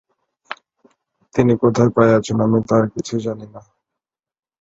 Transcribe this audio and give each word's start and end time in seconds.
তিনি 1.35 1.53
কোথায় 1.61 1.91
পাইয়াছেন 1.95 2.37
আমি 2.45 2.59
তাহার 2.67 2.85
কিছুই 2.93 3.21
জানি 3.27 3.45
না। 3.53 3.61